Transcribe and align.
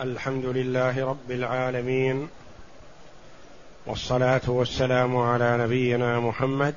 الحمد 0.00 0.44
لله 0.44 1.04
رب 1.06 1.30
العالمين 1.30 2.28
والصلاة 3.86 4.40
والسلام 4.46 5.16
على 5.16 5.58
نبينا 5.58 6.20
محمد 6.20 6.74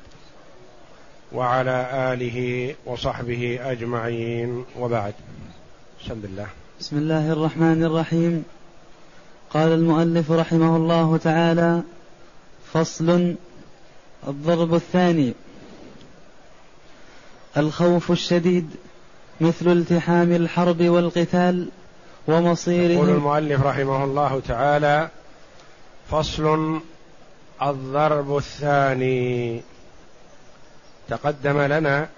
وعلى 1.34 1.90
آله 2.14 2.76
وصحبه 2.86 3.60
أجمعين. 3.62 4.66
وبعد 4.80 5.14
بسم 6.06 6.22
الله. 6.24 6.48
بسم 6.80 6.98
الله 6.98 7.32
الرحمن 7.32 7.84
الرحيم. 7.84 8.44
قال 9.54 9.72
المؤلف 9.72 10.32
رحمه 10.32 10.76
الله 10.76 11.18
تعالى 11.18 11.82
فصل 12.74 13.36
الضرب 14.28 14.74
الثاني. 14.74 15.34
الخوف 17.58 18.12
الشديد 18.12 18.70
مثل 19.42 19.72
التحام 19.72 20.32
الحرب 20.32 20.82
والقتال 20.82 21.70
ومصيره. 22.28 22.92
يقول 22.92 23.10
المؤلف 23.10 23.62
رحمه 23.62 24.04
الله 24.04 24.42
تعالى 24.48 25.10
فصل 26.12 26.82
الضرب 27.62 28.38
الثاني. 28.38 29.62
تقدم 31.10 31.62
لنا 31.62 32.10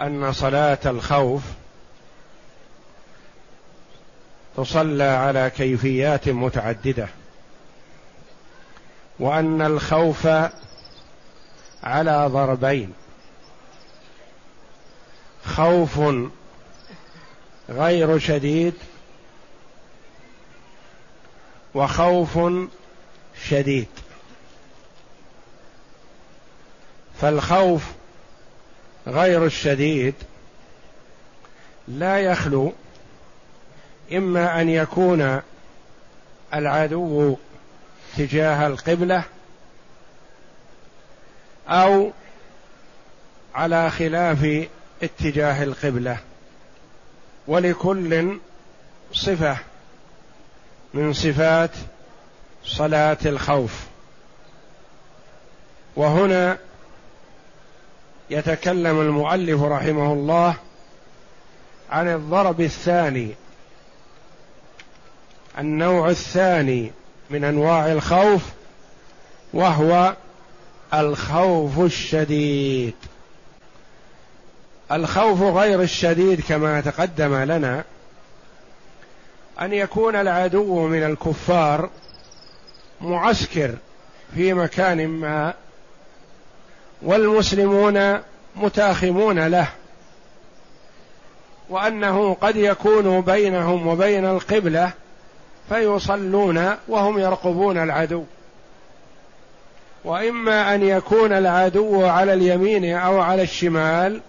أن 0.00 0.32
صلاة 0.32 0.78
الخوف 0.86 1.42
تصلى 4.56 5.04
على 5.04 5.50
كيفيات 5.56 6.28
متعددة 6.28 7.08
وأن 9.18 9.62
الخوف 9.62 10.28
على 11.82 12.26
ضربين 12.32 12.92
خوف 15.44 16.00
غير 17.68 18.18
شديد 18.18 18.74
وخوف 21.74 22.38
شديد. 23.48 23.88
فالخوف 27.20 27.82
غير 29.06 29.44
الشديد 29.44 30.14
لا 31.88 32.18
يخلو 32.18 32.72
إما 34.12 34.60
أن 34.60 34.68
يكون 34.68 35.40
العدو 36.54 37.36
تجاه 38.16 38.66
القبلة 38.66 39.24
أو 41.68 42.12
على 43.54 43.90
خلاف 43.90 44.68
اتجاه 45.02 45.62
القبلة. 45.62 46.18
ولكل 47.48 48.38
صفة 49.12 49.56
من 50.94 51.12
صفات 51.12 51.70
صلاة 52.64 53.18
الخوف. 53.26 53.86
وهنا 55.96 56.58
يتكلم 58.30 59.00
المؤلف 59.00 59.62
رحمه 59.62 60.12
الله 60.12 60.54
عن 61.90 62.08
الضرب 62.08 62.60
الثاني 62.60 63.34
النوع 65.58 66.10
الثاني 66.10 66.92
من 67.30 67.44
أنواع 67.44 67.92
الخوف 67.92 68.42
وهو 69.52 70.16
الخوف 70.94 71.80
الشديد. 71.80 72.94
الخوف 74.92 75.42
غير 75.42 75.82
الشديد 75.82 76.40
كما 76.40 76.80
تقدم 76.80 77.34
لنا 77.34 77.84
أن 79.60 79.72
يكون 79.72 80.16
العدو 80.16 80.86
من 80.86 81.02
الكفار 81.02 81.90
معسكر 83.00 83.74
في 84.34 84.54
مكان 84.54 85.06
ما 85.06 85.54
والمسلمون 87.02 88.18
متاخمون 88.56 89.46
له 89.46 89.68
وأنه 91.68 92.34
قد 92.34 92.56
يكون 92.56 93.20
بينهم 93.20 93.86
وبين 93.86 94.24
القبلة 94.24 94.92
فيصلون 95.68 96.74
وهم 96.88 97.18
يرقبون 97.18 97.78
العدو. 97.78 98.24
وإما 100.04 100.74
أن 100.74 100.82
يكون 100.82 101.32
العدو 101.32 102.06
على 102.06 102.34
اليمين 102.34 102.94
أو 102.94 103.20
على 103.20 103.42
الشمال 103.42 104.20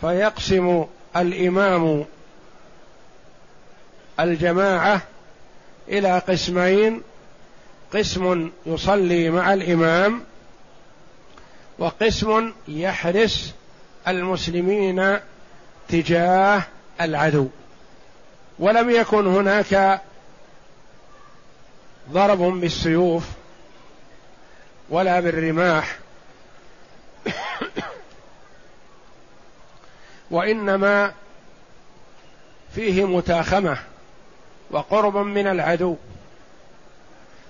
فيقسم 0.00 0.84
الإمام 1.16 2.04
الجماعة 4.20 5.02
إلى 5.88 6.18
قسمين. 6.18 7.02
قسم 7.94 8.50
يصلي 8.66 9.30
مع 9.30 9.52
الإمام 9.52 10.22
وقسم 11.78 12.52
يحرس 12.68 13.54
المسلمين 14.08 15.18
تجاه 15.88 16.62
العدو. 17.00 17.48
ولم 18.58 18.90
يكن 18.90 19.26
هناك 19.26 20.00
ضرب 22.10 22.38
بالسيوف 22.38 23.24
ولا 24.90 25.20
بالرماح 25.20 25.98
وإنما 30.30 31.12
فيه 32.74 33.04
متاخمة 33.04 33.78
وقرب 34.70 35.16
من 35.16 35.46
العدو 35.46 35.96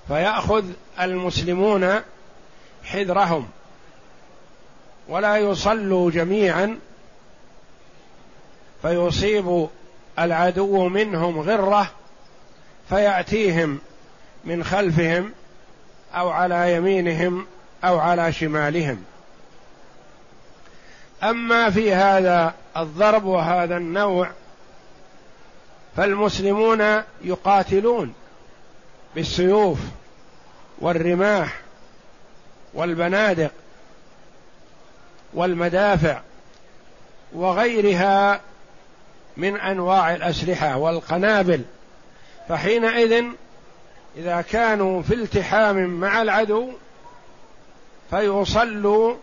فيأخذ 0.09 0.65
المسلمون 1.01 2.01
حذرهم 2.85 3.49
ولا 5.09 5.37
يصلوا 5.37 6.11
جميعا 6.11 6.79
فيصيب 8.83 9.69
العدو 10.19 10.89
منهم 10.89 11.41
غرة 11.41 11.91
فيأتيهم 12.89 13.79
من 14.45 14.65
خلفهم 14.65 15.33
أو 16.15 16.31
على 16.31 16.75
يمينهم 16.75 17.47
أو 17.85 17.99
على 17.99 18.33
شمالهم. 18.33 19.05
أما 21.23 21.71
في 21.71 21.95
هذا 21.95 22.55
الضرب 22.77 23.25
وهذا 23.25 23.77
النوع 23.77 24.31
فالمسلمون 25.97 27.03
يقاتلون 27.23 28.15
بالسيوف 29.15 29.79
والرماح 30.79 31.61
والبنادق 32.75 33.51
والمدافع 35.35 36.21
وغيرها 37.33 38.41
من 39.37 39.57
أنواع 39.57 40.15
الأسلحة 40.15 40.77
والقنابل. 40.77 41.63
فحينئذ 42.49 43.25
إذا 44.17 44.41
كانوا 44.41 45.03
في 45.03 45.15
التحام 45.15 45.87
مع 45.87 46.23
العدو 46.23 46.73
فيصلوا 48.11 49.15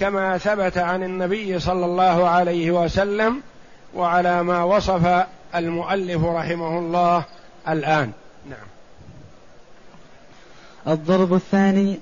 كما 0.00 0.38
ثبت 0.38 0.78
عن 0.78 1.02
النبي 1.02 1.58
صلى 1.58 1.84
الله 1.84 2.28
عليه 2.28 2.70
وسلم 2.70 3.42
وعلى 3.94 4.42
ما 4.42 4.64
وصف 4.64 5.26
المؤلف 5.54 6.24
رحمه 6.24 6.78
الله 6.78 7.24
الآن. 7.68 8.12
نعم. 8.50 8.66
الضرب 10.86 11.34
الثاني 11.34 12.00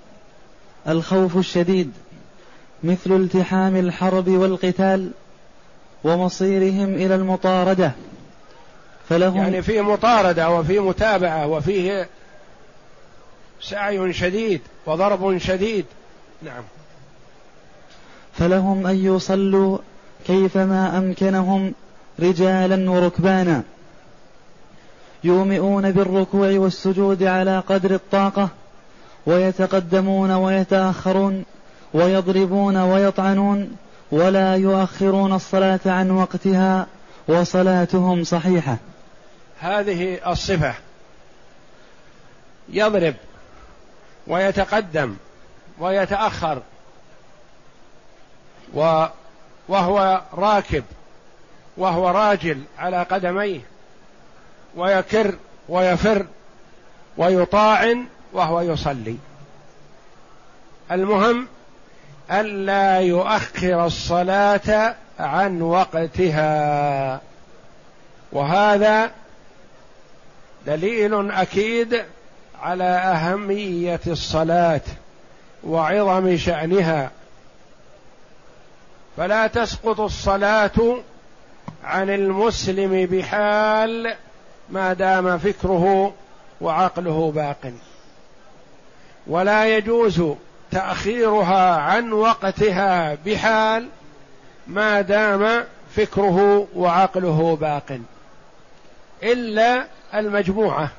الخوف 0.89 1.37
الشديد 1.37 1.93
مثل 2.85 3.13
التحام 3.13 3.77
الحرب 3.77 4.29
والقتال 4.29 5.11
ومصيرهم 6.05 6.95
إلى 6.95 7.15
المطاردة. 7.15 7.93
فلهم 9.09 9.37
يعني 9.37 9.63
في 9.63 9.81
مطاردة 9.81 10.51
وفي 10.51 10.79
متابعة 10.79 11.47
وفيه 11.47 12.09
سعي 13.61 14.13
شديد 14.13 14.61
وضرب 14.87 15.39
شديد. 15.39 15.85
نعم. 16.43 16.63
فلهم 18.39 18.87
أن 18.87 18.97
يصلوا 18.97 19.79
كيفما 20.27 20.99
أمكنهم 20.99 21.75
رجالا 22.21 22.91
وركبانا. 22.91 23.63
يومئون 25.25 25.93
بالركوع 25.93 26.49
والسجود 26.53 27.23
على 27.23 27.59
قدر 27.59 27.95
الطاقة 27.95 28.49
ويتقدمون 29.27 30.31
ويتأخرون 30.31 31.45
ويضربون 31.95 32.77
ويطعنون 32.77 33.77
ولا 34.13 34.57
يؤخرون 34.57 35.33
الصلاة 35.33 35.81
عن 35.87 36.11
وقتها 36.11 36.87
وصلاتهم 37.29 38.25
صحيحة. 38.25 38.77
هذه 39.61 40.31
الصفة. 40.33 40.75
يضرب 42.69 43.15
ويتقدم 44.27 45.17
ويتأخر 45.79 46.63
وهو 49.69 50.23
راكب 50.35 50.85
وهو 51.77 52.09
راجل 52.09 52.63
على 52.79 53.03
قدميه 53.03 53.61
ويكر 54.77 55.35
ويفر 55.69 56.27
ويطاعن 57.17 58.07
وهو 58.33 58.61
يصلي. 58.61 59.17
المهم 60.93 61.47
ألا 62.31 63.01
يؤخر 63.01 63.87
الصلاة 63.87 64.95
عن 65.21 65.63
وقتها. 65.63 67.21
وهذا 68.33 69.11
دليل 70.67 71.31
أكيد 71.31 72.05
على 72.63 72.85
أهمية 72.85 74.01
الصلاة 74.07 74.81
وعظم 75.65 76.37
شأنها. 76.37 77.11
فلا 79.17 79.47
تسقط 79.47 80.01
الصلاة 80.01 80.97
عن 81.85 82.11
المسلم 82.11 83.07
بحال 83.07 84.15
ما 84.71 84.93
دام 84.93 85.39
فكره 85.39 86.15
وعقله 86.61 87.33
باق. 87.35 87.73
ولا 89.27 89.77
يجوز 89.77 90.23
تأخيرها 90.71 91.77
عن 91.77 92.13
وقتها 92.13 93.19
بحال 93.27 93.89
ما 94.67 95.01
دام 95.01 95.65
فكره 95.97 96.69
وعقله 96.75 97.57
باق. 97.61 98.01
إلا 99.23 99.87
المجموعة 100.15 100.91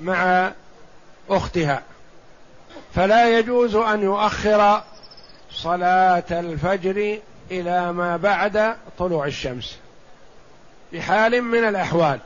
مع 0.00 0.52
أختها. 1.30 1.82
فلا 2.94 3.38
يجوز 3.38 3.74
أن 3.74 4.02
يؤخر 4.02 4.82
صلاة 5.52 6.24
الفجر 6.30 7.18
إلى 7.50 7.92
ما 7.92 8.16
بعد 8.16 8.76
طلوع 8.98 9.26
الشمس 9.26 9.78
بحال 10.92 11.42
من 11.42 11.68
الأحوال 11.68 12.20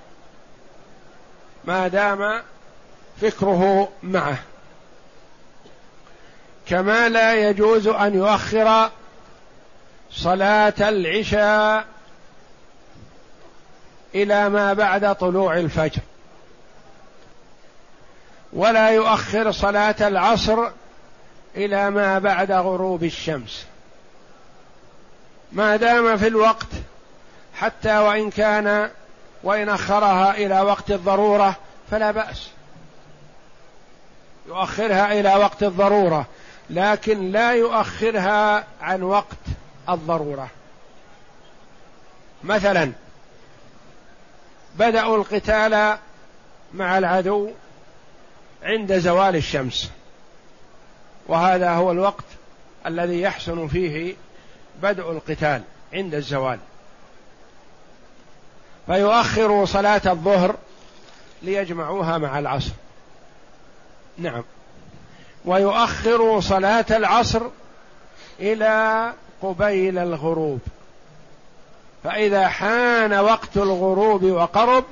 ما 1.64 1.88
دام 1.88 2.42
فكره 3.20 3.88
معه. 4.02 4.38
كما 6.66 7.08
لا 7.08 7.48
يجوز 7.48 7.86
أن 7.86 8.14
يؤخر 8.14 8.90
صلاة 10.10 10.74
العشاء 10.80 11.84
إلى 14.14 14.48
ما 14.48 14.72
بعد 14.72 15.14
طلوع 15.14 15.58
الفجر. 15.58 16.00
ولا 18.52 18.90
يؤخر 18.90 19.50
صلاة 19.50 19.96
العصر 20.00 20.70
إلى 21.56 21.90
ما 21.90 22.18
بعد 22.18 22.52
غروب 22.52 23.04
الشمس. 23.04 23.66
ما 25.52 25.76
دام 25.76 26.16
في 26.16 26.26
الوقت 26.26 26.66
حتى 27.54 27.98
وإن 27.98 28.30
كان 28.30 28.90
وإن 29.42 29.68
أخرها 29.68 30.34
إلى 30.34 30.60
وقت 30.60 30.90
الضرورة 30.90 31.56
فلا 31.90 32.10
بأس. 32.10 32.50
يؤخرها 34.46 35.12
إلى 35.20 35.36
وقت 35.36 35.62
الضرورة 35.62 36.26
لكن 36.70 37.32
لا 37.32 37.52
يؤخرها 37.52 38.64
عن 38.80 39.02
وقت 39.02 39.36
الضرورة. 39.88 40.48
مثلا 42.44 42.92
بدأوا 44.76 45.16
القتال 45.16 45.98
مع 46.74 46.98
العدو 46.98 47.50
عند 48.62 48.98
زوال 48.98 49.36
الشمس. 49.36 49.90
وهذا 51.30 51.70
هو 51.70 51.90
الوقت 51.90 52.24
الذي 52.86 53.20
يحسن 53.20 53.68
فيه 53.68 54.14
بدء 54.82 55.10
القتال 55.10 55.62
عند 55.92 56.14
الزوال. 56.14 56.58
فيؤخر 58.86 59.64
صلاة 59.64 60.00
الظهر 60.06 60.56
ليجمعوها 61.42 62.18
مع 62.18 62.38
العصر. 62.38 62.72
نعم. 64.18 64.44
ويؤخر 65.44 66.40
صلاة 66.40 66.86
العصر 66.90 67.42
إلى 68.40 69.12
قبيل 69.42 69.98
الغروب. 69.98 70.60
فإذا 72.04 72.48
حان 72.48 73.14
وقت 73.14 73.56
الغروب 73.56 74.24
وقرب 74.24 74.84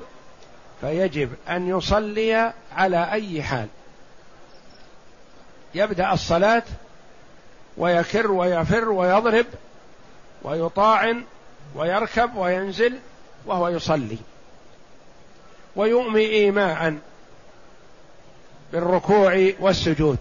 فيجب 0.81 1.29
أن 1.49 1.77
يصلي 1.77 2.53
على 2.75 3.11
أي 3.11 3.43
حال. 3.43 3.67
يبدأ 5.75 6.13
الصلاة 6.13 6.63
ويكر 7.77 8.31
ويفر 8.31 8.89
ويضرب 8.89 9.45
ويطاعن 10.43 11.23
ويركب 11.75 12.35
وينزل 12.35 12.99
وهو 13.45 13.67
يصلي. 13.67 14.17
ويؤمي 15.75 16.21
ايماء 16.21 16.97
بالركوع 18.73 19.51
والسجود. 19.59 20.17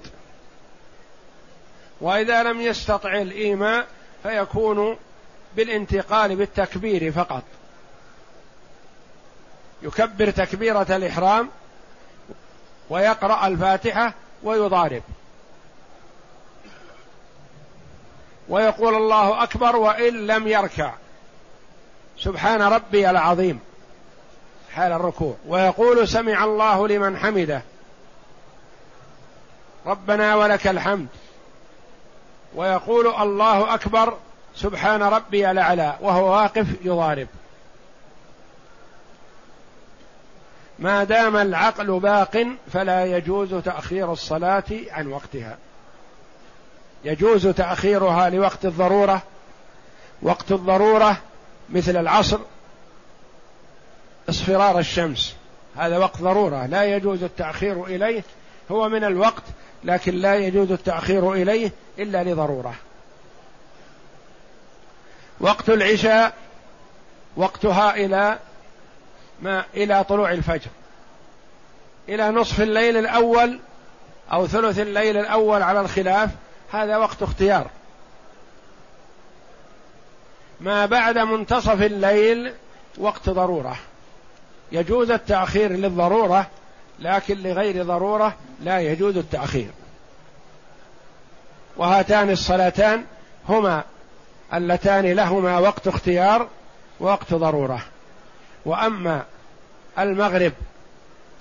وإذا 2.01 2.43
لم 2.43 2.61
يستطع 2.61 3.15
الإيماء 3.15 3.87
فيكون 4.23 4.97
بالانتقال 5.57 6.37
بالتكبير 6.37 7.13
فقط. 7.13 7.43
يكبر 9.83 10.31
تكبيرة 10.31 10.97
الإحرام 10.97 11.49
ويقرأ 12.91 13.47
الفاتحة 13.47 14.15
ويضارب. 14.43 15.03
ويقول 18.49 18.95
الله 18.95 19.43
أكبر 19.43 19.77
وإن 19.77 20.27
لم 20.27 20.49
يركع. 20.49 20.93
سبحان 22.19 22.63
ربي 22.63 23.11
العظيم. 23.11 23.61
حال 24.75 24.93
الركوع. 24.93 25.35
ويقول 25.47 26.09
سمع 26.09 26.45
الله 26.45 26.89
لمن 26.89 27.17
حمده. 27.17 27.63
ربنا 29.87 30.35
ولك 30.35 30.67
الحمد. 30.67 31.09
ويقول 32.55 33.07
الله 33.07 33.75
أكبر 33.75 34.17
سبحان 34.55 35.03
ربي 35.03 35.51
الأعلى. 35.51 35.99
وهو 36.01 36.33
واقف 36.33 36.67
يضارب. 36.85 37.29
ما 40.79 41.05
دام 41.05 41.37
العقل 41.37 42.01
باق 42.01 42.47
فلا 42.73 43.05
يجوز 43.05 43.55
تأخير 43.55 44.13
الصلاة 44.13 44.65
عن 44.91 45.07
وقتها. 45.07 45.59
يجوز 47.05 47.47
تأخيرها 47.47 48.31
لوقت 48.31 48.65
الضرورة 48.65 49.23
وقت 50.23 50.53
الضرورة 50.53 51.17
مثل 51.71 51.97
العصر 51.97 52.39
اصفرار 54.29 54.79
الشمس. 54.79 55.35
هذا 55.77 55.99
وقت 55.99 56.23
ضرورة 56.23 56.67
لا 56.67 56.85
يجوز 56.85 57.23
التأخير 57.23 57.85
إليه 57.85 58.23
هو 58.71 58.89
من 58.89 59.05
الوقت 59.05 59.43
لكن 59.85 60.15
لا 60.15 60.35
يجوز 60.35 60.73
التأخير 60.73 61.33
إليه 61.33 61.71
إلا 61.99 62.25
لضرورة. 62.25 62.75
وقت 65.41 65.71
العشاء 65.71 66.35
وقتها 67.37 67.95
إلى 67.95 68.39
ما 69.43 69.65
إلى 69.75 70.05
طلوع 70.05 70.31
الفجر. 70.31 70.71
إلى 72.09 72.31
نصف 72.31 72.61
الليل 72.61 72.97
الأول 72.97 73.61
أو 74.33 74.47
ثلث 74.47 74.79
الليل 74.79 75.17
الأول 75.17 75.63
على 75.63 75.81
الخلاف 75.81 76.31
هذا 76.73 76.97
وقت 76.97 77.23
اختيار. 77.23 77.71
ما 80.61 80.87
بعد 80.87 81.19
منتصف 81.19 81.83
الليل 81.83 82.53
وقت 82.99 83.31
ضرورة. 83.31 83.77
يجوز 84.73 85.11
التأخير 85.11 85.73
للضرورة 85.73 86.47
لكن 86.99 87.43
لغير 87.43 87.85
ضرورة 87.85 88.35
لا 88.61 88.81
يجوز 88.81 89.17
التأخير. 89.17 89.71
وهاتان 91.77 92.31
الصلاتان 92.31 93.05
هما 93.49 93.85
اللتان 94.55 95.13
لهما 95.13 95.59
وقت 95.59 95.89
اختيار 95.89 96.49
ووقت 97.01 97.35
ضرورة. 97.35 97.83
وأما 98.65 99.25
المغرب 99.99 100.53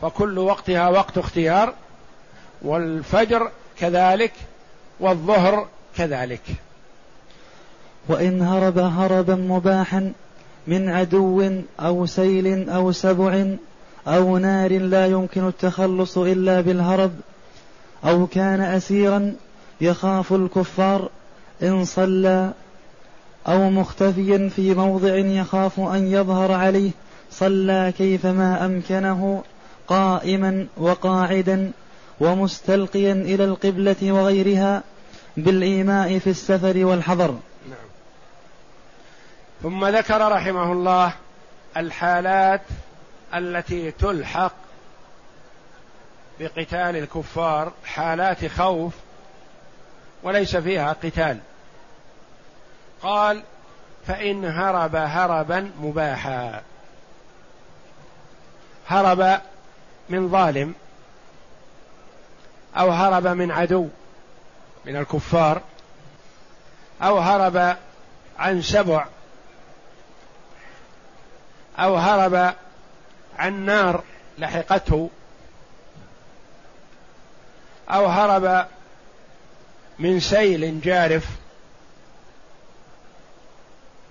فكل 0.01 0.39
وقتها 0.39 0.89
وقت 0.89 1.17
اختيار 1.17 1.73
والفجر 2.61 3.51
كذلك 3.79 4.33
والظهر 4.99 5.67
كذلك. 5.95 6.41
وإن 8.09 8.41
هرب 8.41 8.77
هربا 8.77 9.35
مباحا 9.35 10.11
من 10.67 10.89
عدو 10.89 11.51
أو 11.79 12.05
سيل 12.05 12.69
أو 12.69 12.91
سبع 12.91 13.45
أو 14.07 14.37
نار 14.37 14.77
لا 14.77 15.05
يمكن 15.07 15.47
التخلص 15.47 16.17
إلا 16.17 16.61
بالهرب 16.61 17.11
أو 18.05 18.27
كان 18.27 18.61
أسيرا 18.61 19.33
يخاف 19.81 20.33
الكفار 20.33 21.09
إن 21.63 21.85
صلى 21.85 22.51
أو 23.47 23.69
مختفيا 23.69 24.49
في 24.55 24.73
موضع 24.73 25.15
يخاف 25.15 25.79
أن 25.79 26.07
يظهر 26.07 26.51
عليه 26.51 26.91
صلى 27.31 27.93
كيفما 27.97 28.65
أمكنه 28.65 29.43
قائما 29.87 30.67
وقاعدا 30.77 31.71
ومستلقيا 32.19 33.13
إلى 33.13 33.43
القبلة 33.43 34.11
وغيرها 34.11 34.83
بالإيماء 35.37 36.19
في 36.19 36.29
السفر 36.29 36.85
والحضر. 36.85 37.39
ثم 39.63 39.85
ذكر 39.85 40.31
رحمه 40.31 40.71
الله 40.71 41.13
الحالات 41.77 42.61
التي 43.33 43.91
تلحق 43.91 44.53
بقتال 46.39 46.95
الكفار 46.95 47.71
حالات 47.85 48.45
خوف 48.45 48.93
وليس 50.23 50.55
فيها 50.55 50.93
قتال. 50.93 51.39
قال 53.01 53.43
فإن 54.07 54.45
هرب 54.45 54.95
هربا 54.95 55.71
مباحا. 55.81 56.61
هرب 58.87 59.39
من 60.09 60.29
ظالم 60.29 60.73
أو 62.77 62.91
هرب 62.91 63.27
من 63.27 63.51
عدو 63.51 63.89
من 64.85 64.95
الكفار 64.95 65.61
أو 67.01 67.19
هرب 67.19 67.77
عن 68.39 68.61
سبع 68.61 69.05
أو 71.79 71.95
هرب 71.95 72.53
عن 73.37 73.65
نار 73.65 74.03
لحقته 74.37 75.09
أو 77.89 78.05
هرب 78.05 78.67
من 79.99 80.19
سيل 80.19 80.81
جارف 80.81 81.27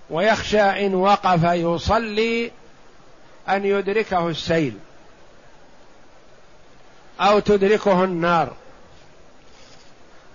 ويخشى 0.09 0.61
إن 0.61 0.95
وقف 0.95 1.43
يصلي 1.43 2.51
أن 3.49 3.65
يدركه 3.65 4.27
السيل. 4.27 4.77
أو 7.19 7.39
تدركه 7.39 8.03
النار 8.03 8.53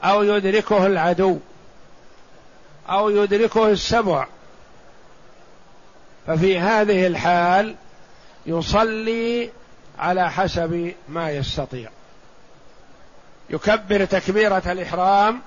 أو 0.05 0.23
يدركه 0.23 0.87
العدو 0.87 1.39
أو 2.89 3.11
يدركه 3.11 3.69
السبع 3.69 4.27
ففي 6.27 6.59
هذه 6.59 7.07
الحال 7.07 7.75
يصلي 8.47 9.51
على 9.99 10.31
حسب 10.31 10.95
ما 11.09 11.31
يستطيع. 11.31 11.91
يكبر 13.51 14.05
تكبيرة 14.05 14.63
الإحرام 14.67 15.41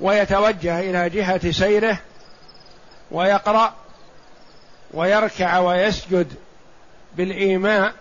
ويتوجه 0.00 0.80
إلى 0.80 1.10
جهة 1.10 1.50
سيره 1.50 1.98
ويقرأ 3.10 3.74
ويركع 4.94 5.58
ويسجد 5.58 6.34
بالإيماء 7.16 7.94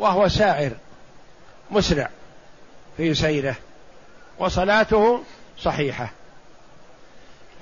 وهو 0.00 0.28
سائر 0.28 0.72
مسرع 1.70 2.10
في 2.96 3.14
سيره 3.14 3.56
وصلاته 4.38 5.22
صحيحة. 5.58 6.08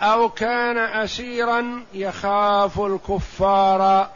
أو 0.02 0.28
كان 0.28 0.78
اسيرا 0.78 1.84
يخاف 1.94 2.80
الكفار 2.80 4.10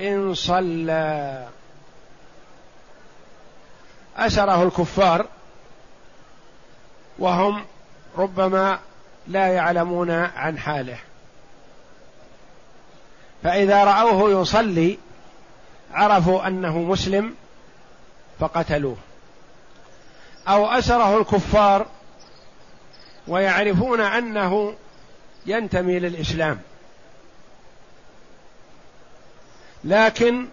إن 0.00 0.34
صلى. 0.34 1.48
أسره 4.16 4.62
الكفار 4.62 5.26
وهم 7.18 7.64
ربما 8.18 8.78
لا 9.28 9.46
يعلمون 9.46 10.10
عن 10.10 10.58
حاله. 10.58 10.98
فإذا 13.42 13.84
رأوه 13.84 14.40
يصلي 14.40 14.98
عرفوا 15.92 16.46
أنه 16.46 16.78
مسلم 16.78 17.34
فقتلوه. 18.40 18.96
أو 20.48 20.66
أسره 20.66 21.18
الكفار 21.18 21.86
ويعرفون 23.28 24.00
أنه 24.00 24.74
ينتمي 25.46 25.98
للإسلام. 25.98 26.60
لكن 29.84 30.46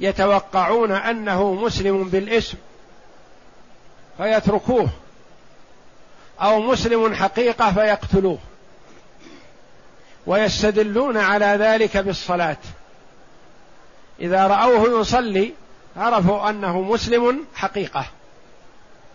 يتوقعون 0.00 0.92
أنه 0.92 1.54
مسلم 1.54 2.04
بالاسم 2.04 2.58
فيتركوه 4.16 4.88
أو 6.40 6.60
مسلم 6.60 7.14
حقيقة 7.14 7.72
فيقتلوه. 7.72 8.38
ويستدلون 10.26 11.16
على 11.16 11.46
ذلك 11.46 11.96
بالصلاة. 11.96 12.56
إذا 14.20 14.46
رأوه 14.46 15.00
يصلي 15.00 15.52
عرفوا 15.96 16.50
أنه 16.50 16.80
مسلم 16.80 17.44
حقيقة 17.54 18.06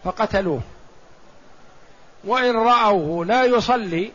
فقتلوه. 0.03 0.61
وإن 2.23 2.55
رأوه 2.55 3.25
لا 3.25 3.43
يصلي 3.43 4.11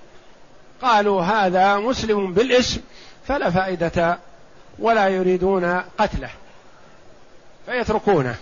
قالوا 0.82 1.22
هذا 1.22 1.76
مسلم 1.76 2.32
بالاسم 2.32 2.80
فلا 3.28 3.50
فائدة 3.50 4.18
ولا 4.78 5.08
يريدون 5.08 5.82
قتله 5.98 6.30
فيتركونه. 7.66 8.36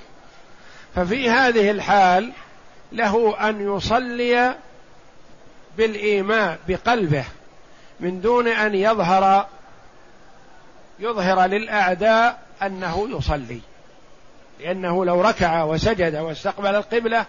ففي 0.94 1.30
هذه 1.30 1.70
الحال 1.70 2.32
له 2.92 3.48
أن 3.48 3.76
يصلي 3.76 4.54
بالإيماء 5.76 6.58
بقلبه 6.68 7.24
من 8.00 8.20
دون 8.20 8.48
أن 8.48 8.74
يظهر 8.74 9.46
يظهر 10.98 11.46
للأعداء 11.46 12.42
أنه 12.62 13.08
يصلي. 13.10 13.60
لأنه 14.60 15.04
لو 15.04 15.20
ركع 15.20 15.62
وسجد 15.62 16.16
واستقبل 16.16 16.74
القبلة 16.74 17.26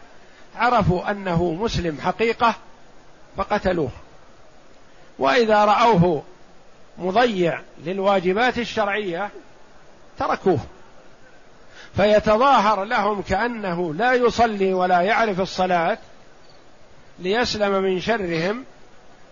عرفوا 0.55 1.11
أنه 1.11 1.53
مسلم 1.53 1.97
حقيقة 2.01 2.55
فقتلوه. 3.37 3.89
وإذا 5.19 5.65
رأوه 5.65 6.23
مضيع 6.97 7.61
للواجبات 7.85 8.57
الشرعية 8.57 9.29
تركوه. 10.19 10.59
فيتظاهر 11.95 12.83
لهم 12.83 13.21
كأنه 13.21 13.93
لا 13.93 14.13
يصلي 14.13 14.73
ولا 14.73 15.01
يعرف 15.01 15.39
الصلاة 15.39 15.97
ليسلم 17.19 17.83
من 17.83 18.01
شرهم 18.01 18.63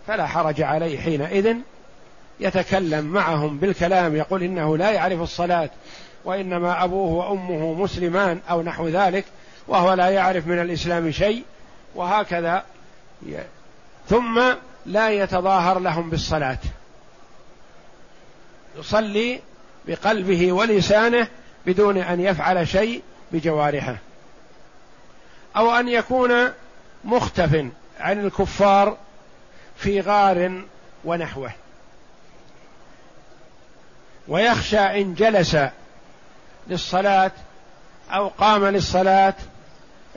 فلا 0.08 0.28
حرج 0.28 0.62
عليه 0.62 1.00
حينئذ 1.00 1.56
يتكلم 2.40 3.06
معهم 3.06 3.58
بالكلام 3.58 4.16
يقول 4.16 4.44
إنه 4.44 4.78
لا 4.78 4.92
يعرف 4.92 5.22
الصلاة 5.22 5.70
وإنما 6.26 6.84
أبوه 6.84 7.12
وأمه 7.12 7.74
مسلمان 7.74 8.40
أو 8.50 8.62
نحو 8.62 8.88
ذلك 8.88 9.26
وهو 9.68 9.94
لا 9.94 10.10
يعرف 10.10 10.48
من 10.48 10.62
الإسلام 10.62 11.12
شيء 11.12 11.44
وهكذا. 11.96 12.64
ثم 14.10 14.42
لا 14.86 15.10
يتظاهر 15.10 15.80
لهم 15.80 16.10
بالصلاة. 16.10 16.58
يصلي 18.80 19.40
بقلبه 19.88 20.52
ولسانه 20.52 21.28
بدون 21.66 21.98
أن 21.98 22.20
يفعل 22.20 22.68
شيء 22.68 23.02
بجوارحه. 23.32 23.96
أو 25.58 25.72
أن 25.72 25.88
يكون 25.88 26.52
مختف 27.04 27.66
عن 28.00 28.26
الكفار 28.26 28.98
في 29.76 30.02
غار 30.02 30.62
ونحوه. 31.06 31.52
ويخشى 34.28 34.80
إن 34.80 35.14
جلس 35.14 35.58
للصلاة 36.68 37.32
أو 38.12 38.28
قام 38.28 38.66
للصلاة 38.66 39.34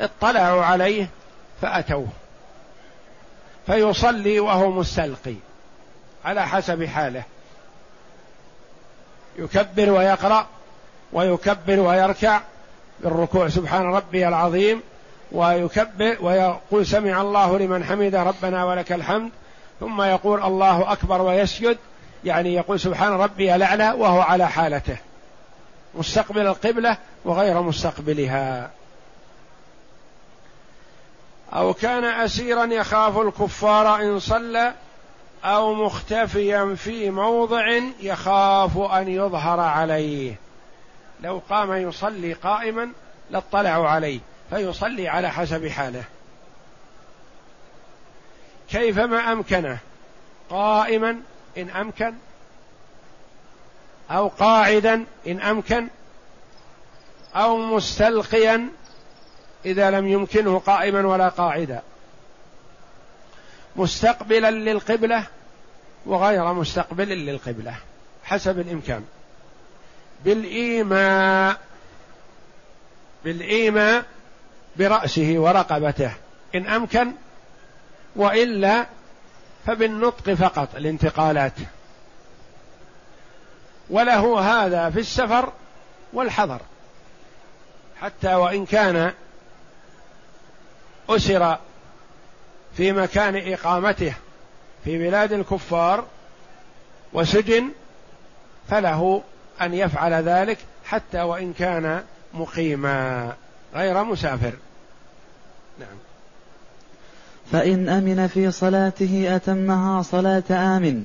اطلعوا 0.01 0.65
عليه 0.65 1.09
فأتوه. 1.63 2.09
فيصلي 3.67 4.41
وهو 4.41 4.71
مستلقي 4.71 5.35
على 6.25 6.47
حسب 6.47 6.85
حاله. 6.85 7.23
يكبر 9.39 9.91
ويقرأ 9.91 10.47
ويكبر 11.13 11.81
ويركع 11.81 12.41
بالركوع 13.01 13.49
سبحان 13.49 13.83
ربي 13.83 14.29
العظيم. 14.29 14.83
ويكبر 15.33 16.17
ويقول 16.21 16.87
سمع 16.87 17.21
الله 17.21 17.59
لمن 17.59 17.85
حمد 17.85 18.15
ربنا 18.15 18.65
ولك 18.65 18.93
الحمد. 18.93 19.31
ثم 19.81 20.03
يقول 20.03 20.43
الله 20.43 20.93
أكبر 20.93 21.23
ويسجد. 21.23 21.79
يعني 22.25 22.55
يقول 22.55 22.81
سبحان 22.81 23.13
ربي 23.13 23.55
الأعلى 23.55 23.93
وهو 23.93 24.21
على 24.21 24.49
حالته. 24.49 24.97
مستقبل 25.97 26.47
القبلة 26.47 26.99
وغير 27.25 27.63
مستقبلها. 27.63 28.71
أو 31.53 31.75
كان 31.75 32.05
أسيرا 32.05 32.65
يخاف 32.65 33.19
الكفار 33.19 34.03
إن 34.03 34.19
صلى 34.19 34.75
أو 35.45 35.75
مختفيا 35.75 36.75
في 36.75 37.11
موضع 37.11 37.81
يخاف 38.01 38.79
أن 38.79 39.09
يظهر 39.09 39.61
عليه. 39.61 40.35
لو 41.21 41.43
قام 41.51 41.73
يصلي 41.73 42.33
قائما 42.33 42.89
لاطلعوا 43.31 43.89
عليه 43.89 44.21
فيصلي 44.51 45.09
على 45.09 45.31
حسب 45.31 45.69
حاله. 45.69 46.05
كيفما 48.71 49.33
أمكنه؟ 49.33 49.79
قائما 50.51 51.17
إن 51.59 51.71
أمكن 51.71 52.15
أو 54.11 54.29
قاعدا 54.29 55.05
إن 55.27 55.41
أمكن 55.41 55.89
أو 57.35 57.57
مستلقيا 57.57 58.69
إذا 59.67 59.91
لم 59.91 60.09
يمكنه 60.09 60.59
قائما 60.59 61.07
ولا 61.07 61.29
قاعدا. 61.29 61.83
مستقبلا 63.77 64.51
للقبلة 64.51 65.27
وغير 66.07 66.53
مستقبل 66.53 67.09
للقبلة 67.09 67.75
حسب 68.25 68.59
الإمكان. 68.59 69.05
بالإيماء 70.25 71.61
بالإيماء 73.25 74.05
برأسه 74.77 75.35
ورقبته. 75.37 76.13
إن 76.55 76.67
أمكن 76.67 77.13
وإلا 78.17 78.87
فبالنطق 79.67 80.35
فقط 80.35 80.69
الانتقالات. 80.77 81.53
وله 83.91 84.41
هذا 84.41 84.91
في 84.91 85.01
السفر 85.01 85.53
والحضر. 86.13 86.61
حتى 88.01 88.35
وإن 88.35 88.67
كان 88.67 89.13
أسر 91.09 91.59
في 92.77 92.93
مكان 92.93 93.53
إقامته 93.53 94.15
في 94.85 94.99
بلاد 94.99 95.33
الكفار 95.33 96.05
وسجن 97.13 97.71
فله 98.69 99.23
أن 99.63 99.75
يفعل 99.75 100.13
ذلك 100.13 100.59
حتى 100.85 101.23
وإن 101.23 101.53
كان 101.53 102.03
مقيما 102.35 103.33
غير 103.75 104.05
مسافر. 104.05 104.53
نعم. 105.81 105.97
فإن 107.53 107.89
أمن 107.89 108.27
في 108.27 108.51
صلاته 108.51 109.37
أتمها 109.37 110.03
صلاة 110.03 110.43
آمن. 110.51 111.05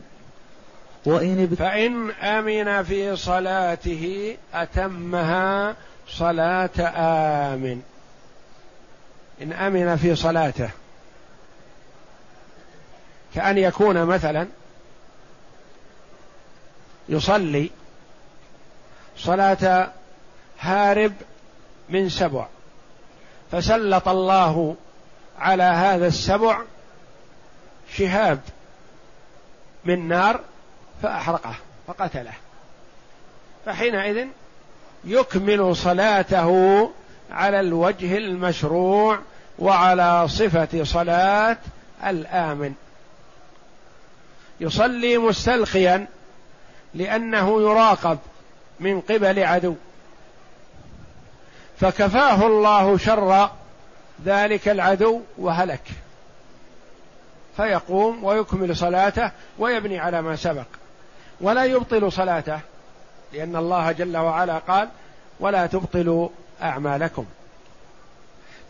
وإن 1.06 1.44
ابت... 1.44 1.58
فإن 1.58 2.12
أمن 2.12 2.84
في 2.84 3.16
صلاته 3.16 4.38
أتمها 4.54 5.76
صلاة 6.08 6.70
آمن. 6.96 7.82
إن 9.42 9.54
أمن 9.54 9.96
في 9.96 10.16
صلاته. 10.16 10.70
كأن 13.36 13.58
يكون 13.58 14.06
مثلا 14.06 14.48
يصلي 17.10 17.70
صلاة 19.18 19.92
هارب 20.60 21.14
من 21.90 22.10
سبع. 22.10 22.48
فسلط 23.52 24.08
الله 24.08 24.76
على 25.40 25.64
هذا 25.64 26.08
السبع 26.08 26.62
شهاب 27.94 28.40
من 29.86 30.08
نار 30.08 30.40
فأحرقه 31.02 31.56
فقتله. 31.88 32.34
فحينئذ 33.66 34.28
يكمل 35.06 35.76
صلاته 35.76 36.92
على 37.32 37.60
الوجه 37.60 38.18
المشروع 38.18 39.20
وعلى 39.60 40.28
صفة 40.28 40.84
صلاة 40.84 41.58
الآمن. 42.06 42.74
يصلي 44.60 45.18
مستلقيا 45.18 46.08
لأنه 46.94 47.62
يراقب 47.62 48.18
من 48.80 49.02
قبل 49.02 49.44
عدو. 49.44 49.76
فكفاه 51.80 52.48
الله 52.48 52.98
شر 52.98 53.50
ذلك 54.26 54.68
العدو 54.68 55.22
وهلك. 55.38 55.84
فيقوم 57.58 58.24
ويكمل 58.24 58.78
صلاته 58.78 59.32
ويبني 59.60 60.00
على 60.00 60.22
ما 60.22 60.36
سبق. 60.36 60.66
ولا 61.42 61.66
يبطل 61.66 62.12
صلاته 62.12 62.60
لأن 63.34 63.56
الله 63.56 63.92
جل 63.92 64.18
وعلا 64.18 64.58
قال 64.58 64.90
ولا 65.40 65.66
تبطلوا 65.66 66.30
أعمالكم. 66.62 67.26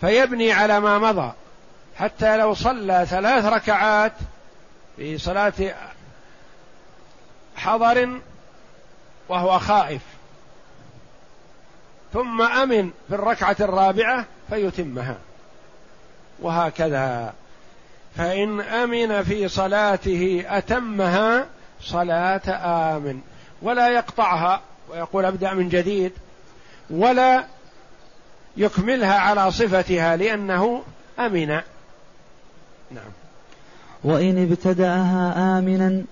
فيبني 0.02 0.52
على 0.52 0.80
ما 0.80 1.00
مضى 1.00 1.32
حتى 1.98 2.38
لو 2.38 2.54
صلى 2.54 3.06
ثلاث 3.10 3.46
ركعات 3.46 4.14
في 4.96 5.18
صلاة 5.18 5.54
حضر 7.56 8.20
وهو 9.30 9.60
خائف 9.60 10.02
ثم 12.14 12.42
أمن 12.42 12.92
في 13.10 13.16
الركعة 13.16 13.56
الرابعة 13.60 14.26
فيتمها. 14.50 15.18
وهكذا 16.40 17.34
فإن 18.16 18.62
أمن 18.62 19.24
في 19.24 19.48
صلاته 19.48 20.46
أتمها 20.48 21.46
صلاة 21.84 22.42
آمن. 22.96 23.22
ولا 23.62 23.90
يقطعها 23.90 24.62
ويقول 24.90 25.26
أبدأ 25.26 25.54
من 25.54 25.70
جديد 25.70 26.12
ولا 26.90 27.46
يكملها 28.58 29.20
على 29.20 29.52
صفتها 29.52 30.16
لأنه 30.16 30.84
أمن. 31.20 31.48
نعم. 32.92 33.12
وإن 34.04 34.44
ابتدأها 34.50 35.58
آمنا 35.60 36.04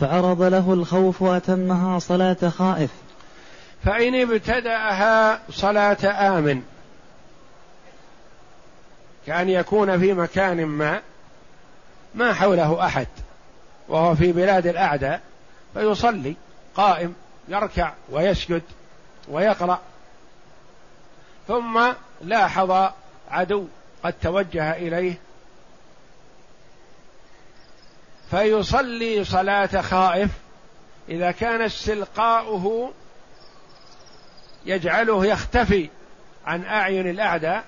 فعرض 0.00 0.42
له 0.42 0.72
الخوف 0.72 1.22
وأتمها 1.22 1.98
صلاة 1.98 2.48
خائف. 2.48 2.90
فإن 3.84 4.20
ابتدأها 4.20 5.40
صلاة 5.50 6.38
آمن. 6.38 6.62
كأن 9.26 9.48
يكون 9.48 9.98
في 9.98 10.12
مكان 10.12 10.66
ما 10.66 11.00
ما 12.14 12.32
حوله 12.32 12.86
أحد. 12.86 13.06
وهو 13.88 14.14
في 14.14 14.32
بلاد 14.32 14.66
الأعداء 14.66 15.20
فيصلي 15.74 16.36
قائم 16.76 17.14
يركع 17.48 17.92
ويسجد 18.10 18.62
ويقرأ. 19.28 19.80
ثم 21.48 21.92
لاحظ 22.20 22.92
عدو 23.30 23.66
قد 24.04 24.14
توجه 24.22 24.72
إليه. 24.72 25.18
فيصلي 28.30 29.24
صلاة 29.24 29.80
خائف. 29.80 30.30
إذا 31.08 31.30
كان 31.30 31.62
استلقاؤه 31.62 32.92
يجعله 34.66 35.26
يختفي 35.26 35.88
عن 36.46 36.64
أعين 36.64 37.10
الأعداء 37.10 37.64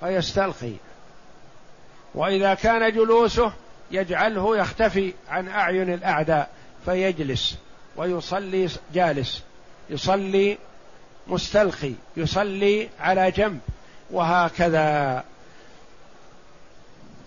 فيستلقي. 0.00 0.72
وإذا 2.14 2.54
كان 2.54 2.92
جلوسه 2.92 3.52
يجعله 3.90 4.56
يختفي 4.58 5.12
عن 5.28 5.48
أعين 5.48 5.94
الأعداء 5.94 6.50
فيجلس 6.84 7.56
ويصلي 7.96 8.68
جالس 8.94 9.42
يصلي 9.90 10.58
مستلقي 11.28 11.92
يصلي 12.16 12.88
على 13.00 13.30
جنب 13.30 13.60
وهكذا. 14.10 15.24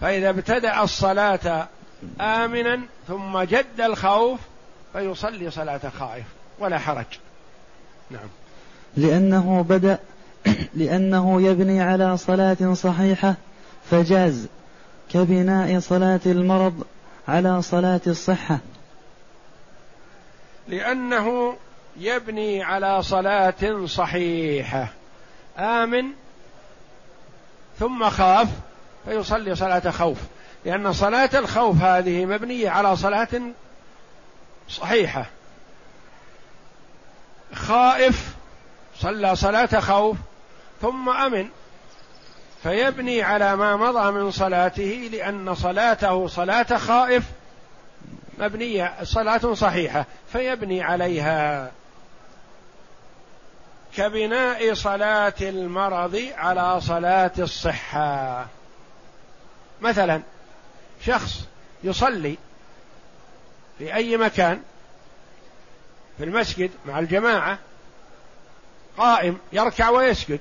فإذا 0.02 0.30
ابتدأ 0.30 0.84
الصلاة 0.84 1.68
آمنا 2.22 2.80
ثم 3.08 3.42
جد 3.42 3.82
الخوف 3.82 4.40
فيصلي 4.94 5.52
صلاة 5.52 5.82
خائف 6.00 6.26
ولا 6.60 6.78
حرج. 6.78 7.06
نعم. 8.12 8.28
لأنه 8.98 9.66
بدأ 9.70 10.00
لأنه 10.76 11.42
يبني 11.42 11.82
على 11.82 12.18
صلاة 12.18 12.74
صحيحة 12.74 13.36
فجاز. 13.92 14.48
كبناء 15.10 15.80
صلاة 15.80 16.20
المرض 16.26 16.84
على 17.28 17.62
صلاة 17.62 18.02
الصحة. 18.08 18.60
لأنه 20.68 21.58
يبني 21.98 22.64
على 22.64 23.04
صلاة 23.04 23.86
صحيحة. 23.86 24.88
آمن 25.58 26.06
ثم 27.80 28.10
خاف 28.10 28.48
فيصلي 29.06 29.56
صلاة 29.56 29.90
خوف. 29.90 30.18
لأن 30.66 30.94
صلاة 30.94 31.30
الخوف 31.34 31.82
هذه 31.82 32.26
مبنية 32.26 32.70
على 32.70 32.96
صلاة 32.96 33.42
صحيحة. 34.70 35.26
خائف 37.54 38.36
صلى 39.00 39.36
صلاة 39.36 39.80
خوف 39.80 40.18
ثم 40.82 41.10
أمن. 41.10 41.50
فيبني 42.64 43.24
على 43.24 43.56
ما 43.56 43.76
مضى 43.76 44.12
من 44.12 44.32
صلاته 44.32 45.10
لأن 45.12 45.56
صلاته 45.56 46.28
صلاة 46.28 46.78
خائف 46.78 47.24
مبنية 48.38 48.94
صلاة 49.04 49.54
صحيحة 49.54 50.06
فيبني 50.32 50.84
عليها. 50.84 51.72
كبناء 53.96 54.74
صلاة 54.74 55.34
المرض 55.42 56.26
على 56.38 56.82
صلاة 56.82 57.32
الصحة. 57.40 58.48
مثلا 59.82 60.22
شخص 61.06 61.48
يصلي 61.84 62.38
في 63.78 63.96
أي 63.96 64.18
مكان 64.18 64.62
في 66.18 66.24
المسجد 66.24 66.72
مع 66.86 67.00
الجماعة 67.00 67.60
قائم 68.98 69.38
يركع 69.54 69.90
ويسجد. 69.90 70.40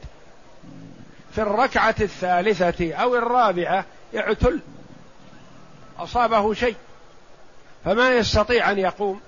في 1.33 1.43
الركعة 1.43 1.95
الثالثة 2.01 2.95
أو 2.95 3.17
الرابعة 3.17 3.85
اعتل 4.17 4.61
أصابه 5.99 6.55
شيء 6.55 6.77
فما 7.85 8.11
يستطيع 8.11 8.71
أن 8.71 8.79
يقوم 8.79 9.21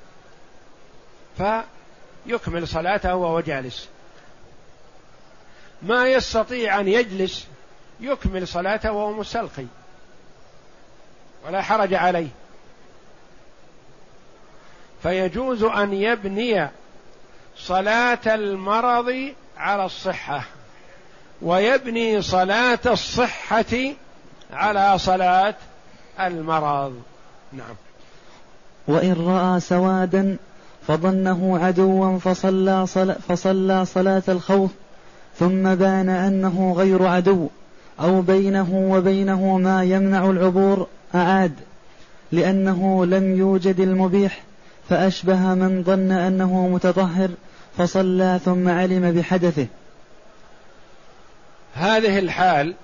فيكمل 1.36 2.68
صلاته 2.68 3.14
وهو 3.14 3.40
جالس. 3.40 3.88
ما 5.82 6.08
يستطيع 6.08 6.80
أن 6.80 6.88
يجلس 6.88 7.46
يكمل 8.00 8.48
صلاته 8.48 8.92
وهو 8.92 9.12
مستلقي 9.12 9.66
ولا 11.46 11.62
حرج 11.62 11.94
عليه. 11.94 12.28
فيجوز 15.02 15.62
أن 15.62 15.92
يبني 15.92 16.70
صلاة 17.56 18.18
المرض 18.26 19.34
على 19.56 19.84
الصحة. 19.84 20.44
ويبني 21.42 22.22
صلاة 22.22 22.78
الصحة 22.86 23.94
على 24.52 24.98
صلاة 24.98 25.54
المرض. 26.20 26.94
نعم. 27.52 27.74
وإن 28.88 29.12
رأى 29.12 29.60
سوادا 29.60 30.36
فظنه 30.86 31.58
عدوا 31.62 32.18
فصلى, 32.18 32.86
صل... 32.86 33.14
فصلى 33.28 33.84
صلاة 33.84 34.22
الخوف 34.28 34.70
ثم 35.38 35.74
بان 35.74 36.08
أنه 36.08 36.74
غير 36.76 37.06
عدو 37.06 37.48
أو 38.00 38.20
بينه 38.20 38.88
وبينه 38.90 39.58
ما 39.58 39.84
يمنع 39.84 40.30
العبور 40.30 40.86
أعاد 41.14 41.52
لأنه 42.32 43.06
لم 43.06 43.38
يوجد 43.38 43.80
المبيح 43.80 44.42
فأشبه 44.88 45.54
من 45.54 45.82
ظن 45.86 46.12
أنه 46.12 46.68
متطهر 46.68 47.28
فصلى 47.78 48.40
ثم 48.44 48.68
علم 48.68 49.10
بحدثه. 49.12 49.66
هذه 51.80 52.18
الحال 52.18 52.74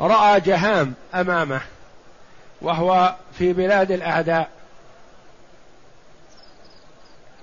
رأى 0.00 0.40
جهام 0.40 0.94
أمامه 1.14 1.60
وهو 2.60 3.14
في 3.38 3.52
بلاد 3.52 3.90
الأعداء. 3.90 4.50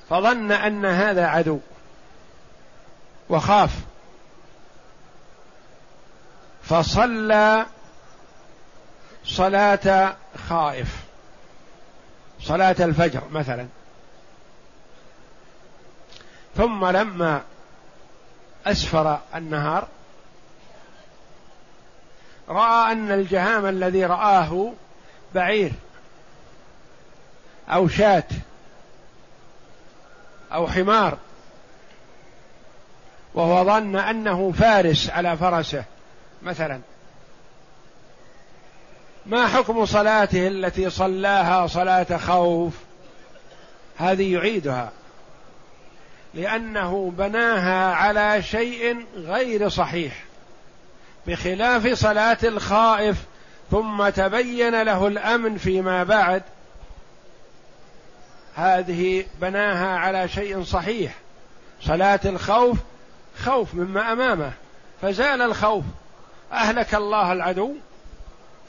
فظن 0.09 0.51
أن 0.51 0.85
هذا 0.85 1.27
عدو 1.27 1.59
وخاف. 3.29 3.71
فصلى 6.63 7.65
صلاة 9.25 10.15
خائف 10.49 11.03
صلاة 12.41 12.75
الفجر 12.79 13.21
مثلا. 13.31 13.67
ثم 16.57 16.85
لما 16.85 17.41
أسفر 18.65 19.19
النهار 19.35 19.87
رأى 22.49 22.91
أن 22.91 23.11
الجهام 23.11 23.65
الذي 23.65 24.05
رآه 24.05 24.73
بعير 25.35 25.71
أو 27.69 27.87
شاة 27.87 28.23
أو 30.53 30.67
حمار 30.67 31.17
وهو 33.33 33.65
ظن 33.65 33.95
أنه 33.95 34.51
فارس 34.51 35.09
على 35.09 35.37
فرسه 35.37 35.83
مثلا. 36.41 36.79
ما 39.25 39.47
حكم 39.47 39.85
صلاته 39.85 40.47
التي 40.47 40.89
صلاها 40.89 41.67
صلاة 41.67 42.17
خوف؟ 42.17 42.73
هذه 43.97 44.33
يعيدها 44.33 44.91
لأنه 46.33 47.13
بناها 47.17 47.95
على 47.95 48.43
شيء 48.43 49.05
غير 49.15 49.69
صحيح. 49.69 50.28
بخلاف 51.27 51.87
صلاة 51.87 52.37
الخائف 52.43 53.17
ثم 53.71 54.09
تبين 54.09 54.81
له 54.81 55.07
الأمن 55.07 55.57
فيما 55.57 56.03
بعد. 56.03 56.43
هذه 58.55 59.25
بناها 59.41 59.97
على 59.97 60.27
شيء 60.27 60.63
صحيح. 60.63 61.15
صلاة 61.81 62.19
الخوف 62.25 62.77
خوف 63.43 63.73
مما 63.73 64.11
أمامه. 64.11 64.51
فزال 65.01 65.41
الخوف 65.41 65.83
أهلك 66.51 66.95
الله 66.95 67.33
العدو 67.33 67.75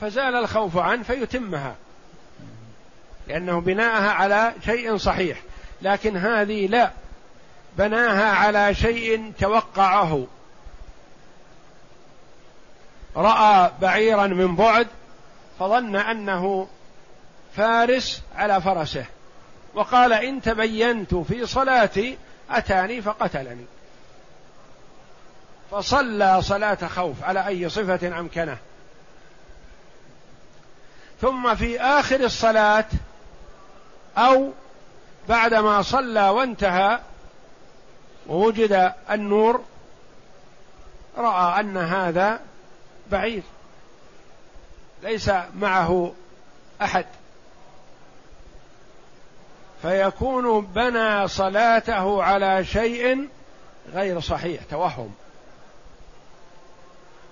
فزال 0.00 0.36
الخوف 0.36 0.76
عنه 0.76 1.02
فيتمها. 1.02 1.74
لأنه 3.28 3.60
بناءها 3.60 4.10
على 4.10 4.52
شيء 4.64 4.96
صحيح. 4.96 5.38
لكن 5.82 6.16
هذه 6.16 6.66
لا 6.66 6.90
بناها 7.78 8.30
على 8.32 8.74
شيء 8.74 9.32
توقعه. 9.38 10.26
رأى 13.16 13.70
بعيرا 13.80 14.26
من 14.26 14.56
بعد 14.56 14.86
فظن 15.58 15.96
أنه 15.96 16.68
فارس 17.56 18.22
على 18.36 18.60
فرسه 18.60 19.04
وقال 19.74 20.12
إن 20.12 20.42
تبينت 20.42 21.14
في 21.14 21.46
صلاتي 21.46 22.18
أتاني 22.50 23.02
فقتلني. 23.02 23.64
فصلى 25.70 26.42
صلاة 26.42 26.86
خوف 26.86 27.24
على 27.24 27.46
أي 27.46 27.68
صفة 27.68 28.18
أمكنه. 28.18 28.56
ثم 31.20 31.54
في 31.54 31.80
آخر 31.80 32.20
الصلاة 32.20 32.84
أو 34.18 34.52
بعدما 35.28 35.82
صلى 35.82 36.28
وانتهى 36.28 36.98
ووجد 38.28 38.92
النور 39.10 39.60
رأى 41.16 41.60
أن 41.60 41.76
هذا 41.76 42.40
بعير. 43.10 43.42
ليس 45.02 45.30
معه 45.54 46.12
أحد. 46.82 47.06
فيكون 49.82 50.60
بنى 50.60 51.28
صلاته 51.28 52.22
على 52.22 52.64
شيء 52.64 53.28
غير 53.92 54.20
صحيح 54.20 54.62
توهم. 54.70 55.14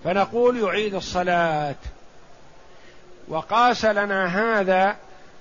فنقول 0.04 0.60
يعيد 0.60 0.94
الصلاة. 0.94 1.74
وقاس 3.28 3.84
لنا 3.84 4.26
هذا 4.26 4.96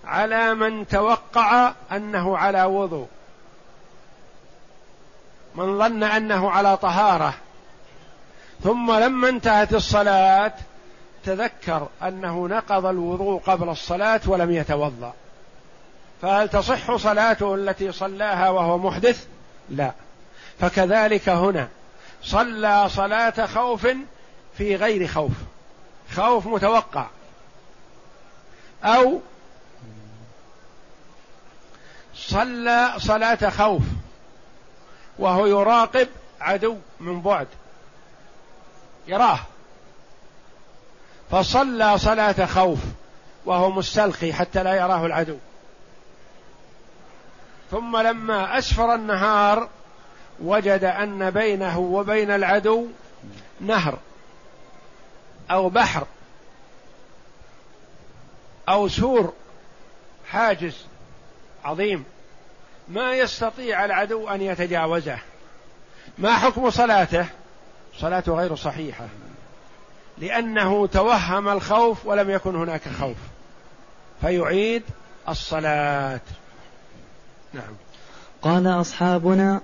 على 0.06 0.54
من 0.54 0.88
توقع 0.88 1.74
أنه 1.92 2.38
على 2.38 2.64
وضوء. 2.64 3.08
من 5.56 5.78
ظن 5.80 6.04
أنه 6.04 6.52
على 6.52 6.78
طهارة. 6.78 7.34
ثم 8.64 8.92
لما 8.92 9.30
انتهت 9.30 9.74
الصلاة 9.74 10.54
تذكر 11.26 11.88
أنه 12.04 12.48
نقض 12.48 12.86
الوضوء 12.86 13.42
قبل 13.42 13.70
الصلاة 13.70 14.22
ولم 14.28 14.52
يتوضأ. 14.52 15.14
فهل 16.22 16.50
تصح 16.50 16.96
صلاته 16.96 17.56
التي 17.56 17.92
صلاها 17.92 18.50
وهو 18.50 18.78
محدث؟ 18.78 19.28
لا. 19.70 19.92
فكذلك 20.60 21.30
هنا 21.30 21.68
صلى 22.24 22.90
صلاة 22.90 23.46
خوف 23.46 23.88
في 24.58 24.76
غير 24.76 25.08
خوف. 25.08 25.32
خوف 26.16 26.48
متوقع. 26.48 27.06
أو 28.84 29.20
صلى 32.16 32.94
صلاة 32.98 33.50
خوف 33.50 33.84
وهو 35.20 35.46
يراقب 35.46 36.08
عدو 36.42 36.78
من 37.00 37.22
بعد. 37.22 37.48
يراه. 39.08 39.40
فصلى 41.32 41.98
صلاة 41.98 42.46
خوف 42.46 42.80
وهو 43.46 43.72
مستلقي 43.72 44.34
حتى 44.34 44.64
لا 44.64 44.76
يراه 44.76 45.06
العدو. 45.06 45.38
ثم 47.72 47.98
لما 47.98 48.58
أسفر 48.58 48.96
النهار 48.96 49.70
وجد 50.40 50.84
أن 50.84 51.32
بينه 51.32 51.80
وبين 51.80 52.32
العدو 52.32 52.88
نهر 53.62 53.98
أو 55.52 55.70
بحر 55.70 56.08
أو 58.70 58.88
سور 58.88 59.34
حاجز 60.30 60.86
عظيم. 61.66 62.04
ما 62.88 63.14
يستطيع 63.14 63.86
العدو 63.86 64.28
أن 64.28 64.42
يتجاوزه. 64.42 65.18
ما 66.18 66.34
حكم 66.34 66.70
صلاته؟ 66.70 67.26
صلاته 67.98 68.34
غير 68.34 68.56
صحيحة. 68.56 69.08
لأنه 70.18 70.88
توهم 70.88 71.50
الخوف 71.50 72.06
ولم 72.06 72.30
يكن 72.30 72.56
هناك 72.56 72.82
خوف. 73.00 73.18
فيعيد 74.22 74.84
الصلاة. 75.30 76.20
نعم. 77.54 77.74
قال 78.42 78.68
أصحابنا 78.68 79.62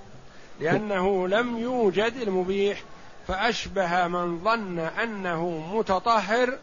لأنه 0.60 1.28
لم 1.28 1.58
يوجد 1.58 2.14
المبيح 2.22 2.84
فأشبه 3.28 4.08
من 4.08 4.44
ظن 4.44 4.80
أنه 4.80 5.50
متطهر 5.74 6.58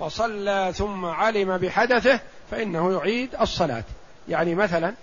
فصلى 0.00 0.72
ثم 0.76 1.04
علم 1.04 1.56
بحدثه 1.56 2.20
فإنه 2.50 2.92
يعيد 2.92 3.34
الصلاة. 3.40 3.84
يعني 4.28 4.54
مثلا 4.54 4.94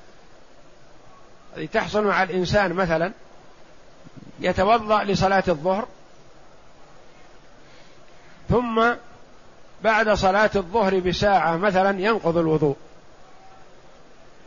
تحصل 1.74 2.04
مع 2.04 2.24
الإنسان 2.24 2.74
مثلا 2.74 3.12
يتوضأ 4.40 5.04
لصلاة 5.04 5.44
الظهر 5.48 5.88
ثم 8.54 8.84
بعد 9.84 10.10
صلاة 10.10 10.50
الظهر 10.56 11.00
بساعة 11.00 11.58
مثلا 11.58 12.00
ينقض 12.00 12.38
الوضوء 12.38 12.76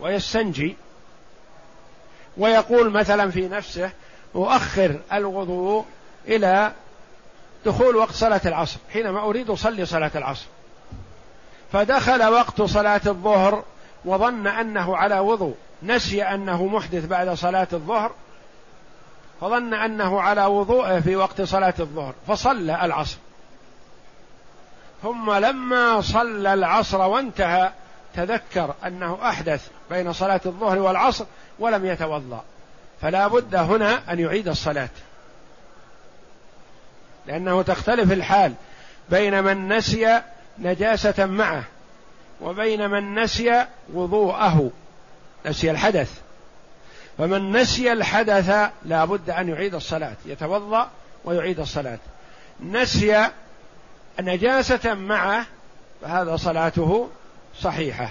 ويستنجي 0.00 0.76
ويقول 2.36 2.90
مثلا 2.90 3.30
في 3.30 3.48
نفسه 3.48 3.90
أؤخر 4.34 5.00
الوضوء 5.12 5.84
إلى 6.28 6.72
دخول 7.66 7.96
وقت 7.96 8.12
صلاة 8.12 8.40
العصر 8.46 8.78
حينما 8.92 9.20
أريد 9.20 9.50
أصلي 9.50 9.86
صلاة 9.86 10.10
العصر. 10.14 10.46
فدخل 11.72 12.24
وقت 12.24 12.62
صلاة 12.62 13.00
الظهر 13.06 13.64
وظن 14.04 14.46
أنه 14.46 14.96
على 14.96 15.18
وضوء 15.18 15.54
نسي 15.82 16.22
أنه 16.22 16.66
محدث 16.66 17.06
بعد 17.06 17.30
صلاة 17.30 17.68
الظهر 17.72 18.12
فظن 19.40 19.74
أنه 19.74 20.20
على 20.20 20.44
وضوءه 20.44 21.00
في 21.00 21.16
وقت 21.16 21.42
صلاة 21.42 21.74
الظهر 21.80 22.14
فصلى 22.28 22.84
العصر. 22.84 23.18
ثم 25.02 25.32
لما 25.32 26.00
صلى 26.00 26.54
العصر 26.54 27.00
وانتهى 27.00 27.70
تذكر 28.14 28.74
أنه 28.86 29.18
أحدث 29.22 29.68
بين 29.90 30.12
صلاة 30.12 30.40
الظهر 30.46 30.78
والعصر 30.78 31.24
ولم 31.58 31.86
يتوضأ. 31.86 32.44
فلا 33.02 33.28
بد 33.28 33.54
هنا 33.54 34.12
أن 34.12 34.20
يعيد 34.20 34.48
الصلاة. 34.48 34.88
لأنه 37.26 37.62
تختلف 37.62 38.12
الحال 38.12 38.52
بين 39.10 39.44
من 39.44 39.68
نسي 39.68 40.20
نجاسة 40.58 41.26
معه 41.26 41.64
وبين 42.40 42.90
من 42.90 43.14
نسي 43.14 43.66
وضوءه. 43.92 44.70
نسي 45.46 45.70
الحدث. 45.70 46.20
فمن 47.18 47.52
نسي 47.56 47.92
الحدث 47.92 48.70
لا 48.84 49.04
بد 49.04 49.30
أن 49.30 49.48
يعيد 49.48 49.74
الصلاة. 49.74 50.16
يتوضأ 50.26 50.90
ويعيد 51.24 51.60
الصلاة. 51.60 51.98
نسي 52.60 53.28
نجاسة 54.20 54.94
معه 54.94 55.46
فهذا 56.02 56.36
صلاته 56.36 57.08
صحيحة 57.60 58.10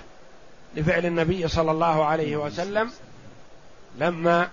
لفعل 0.75 1.05
النبي 1.05 1.47
صلى 1.47 1.71
الله 1.71 2.05
عليه 2.05 2.37
وسلم 2.37 2.91
لما 3.99 4.49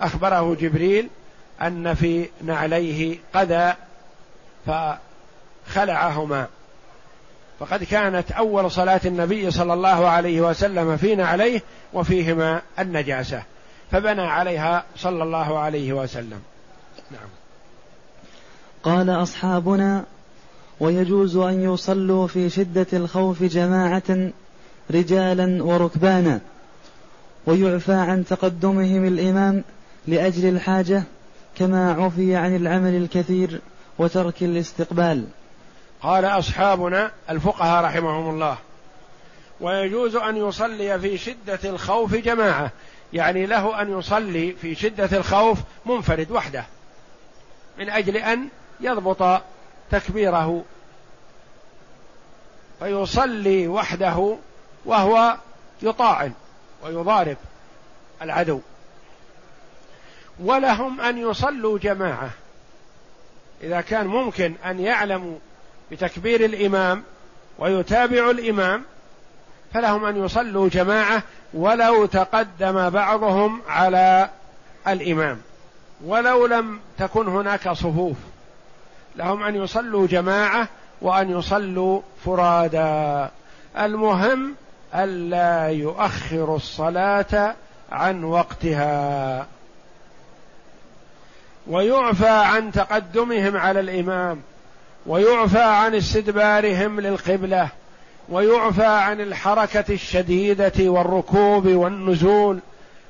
أخبره 0.00 0.54
جبريل 0.54 1.08
أن 1.62 1.94
في 1.94 2.28
نعليه 2.42 3.18
قذى 3.34 3.74
فخلعهما. 4.66 6.46
فقد 7.60 7.84
كانت 7.84 8.32
أول 8.32 8.70
صلاة 8.70 9.00
النبي 9.04 9.50
صلى 9.50 9.74
الله 9.74 10.08
عليه 10.08 10.40
وسلم 10.40 10.96
في 10.96 11.14
نعليه 11.14 11.62
وفيهما 11.92 12.62
النجاسة 12.78 13.42
فبنى 13.90 14.22
عليها 14.22 14.84
صلى 14.96 15.22
الله 15.22 15.58
عليه 15.58 15.92
وسلم. 15.92 16.42
نعم. 17.10 17.28
قال 18.82 19.10
أصحابنا 19.10 20.04
ويجوز 20.80 21.36
أن 21.36 21.74
يصلوا 21.74 22.26
في 22.26 22.50
شدة 22.50 22.86
الخوف 22.92 23.42
جماعة 23.42 24.30
رجالا 24.90 25.64
وركبانا. 25.64 26.40
ويعفى 27.46 27.92
عن 27.92 28.24
تقدمهم 28.24 29.06
الإمام 29.06 29.64
لأجل 30.06 30.48
الحاجة 30.48 31.02
كما 31.58 31.92
عفي 31.92 32.36
عن 32.36 32.56
العمل 32.56 32.94
الكثير 32.94 33.60
وترك 33.98 34.42
الاستقبال. 34.42 35.24
قال 36.02 36.24
أصحابنا 36.24 37.10
الفقهاء 37.30 37.84
رحمهم 37.84 38.30
الله 38.30 38.58
ويجوز 39.60 40.16
أن 40.16 40.36
يصلي 40.36 41.00
في 41.00 41.18
شدة 41.18 41.58
الخوف 41.64 42.14
جماعة 42.14 42.72
يعني 43.12 43.46
له 43.46 43.82
أن 43.82 43.98
يصلي 43.98 44.52
في 44.52 44.74
شدة 44.74 45.18
الخوف 45.18 45.58
منفرد 45.86 46.30
وحده 46.30 46.64
من 47.78 47.90
أجل 47.90 48.16
أن 48.16 48.48
يضبط 48.80 49.42
تكبيره. 49.90 50.64
فيصلي 52.78 53.68
وحده 53.68 54.36
وهو 54.84 55.36
يطاعن 55.82 56.32
ويضارب 56.82 57.36
العدو. 58.22 58.60
ولهم 60.40 61.00
أن 61.00 61.18
يصلوا 61.18 61.78
جماعة. 61.78 62.30
إذا 63.62 63.80
كان 63.80 64.06
ممكن 64.06 64.54
أن 64.64 64.80
يعلموا 64.80 65.38
بتكبير 65.90 66.44
الإمام 66.44 67.02
ويتابع 67.58 68.30
الإمام 68.30 68.82
فلهم 69.74 70.04
أن 70.04 70.24
يصلوا 70.24 70.68
جماعة 70.68 71.22
ولو 71.54 72.06
تقدم 72.06 72.90
بعضهم 72.90 73.62
على 73.68 74.30
الإمام. 74.88 75.40
ولو 76.04 76.46
لم 76.46 76.80
تكن 76.98 77.28
هناك 77.28 77.72
صفوف. 77.72 78.16
لهم 79.18 79.42
أن 79.42 79.56
يصلوا 79.56 80.06
جماعة 80.06 80.68
وأن 81.02 81.30
يصلوا 81.30 82.00
فرادا. 82.24 83.30
المهم 83.78 84.54
الا 84.94 85.68
يؤخر 85.68 86.56
الصلاة 86.56 87.54
عن 87.92 88.24
وقتها. 88.24 89.46
ويعفى 91.66 92.28
عن 92.28 92.72
تقدمهم 92.72 93.56
على 93.56 93.80
الإمام 93.80 94.40
ويعفى 95.06 95.62
عن 95.62 95.94
استدبارهم 95.94 97.00
للقبلة 97.00 97.68
ويعفى 98.28 98.86
عن 98.86 99.20
الحركة 99.20 99.84
الشديدة 99.94 100.72
والركوب 100.78 101.66
والنزول 101.66 102.58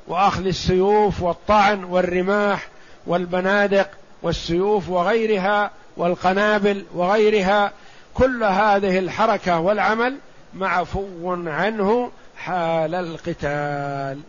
وأخذ 0.09 0.47
السيوف 0.47 1.23
والطعن 1.23 1.85
والرماح 1.85 2.69
والبنادق 3.07 3.89
والسيوف 4.23 4.89
وغيرها 4.89 5.71
والقنابل 5.99 6.85
وغيرها 6.95 7.73
كل 8.15 8.45
هذه 8.45 8.99
الحركة 8.99 9.61
والعمل 9.61 10.17
معفو 10.55 11.35
عنه 11.49 12.11
حال 12.37 12.95
القتال. 12.95 14.21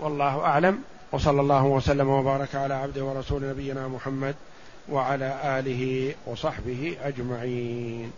والله 0.00 0.40
أعلم. 0.40 0.78
وصلى 1.12 1.40
الله 1.40 1.64
وسلم 1.64 2.08
وبارك 2.08 2.54
على 2.54 2.74
عبده 2.74 3.04
ورسول 3.04 3.48
نبينا 3.48 3.88
محمد 3.88 4.34
وعلى 4.88 5.34
آله 5.44 6.14
وصحبه 6.26 6.96
أجمعين. 7.02 8.12